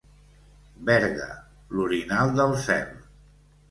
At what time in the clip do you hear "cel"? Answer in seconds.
2.69-2.95